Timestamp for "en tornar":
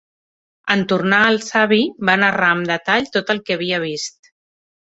0.75-1.19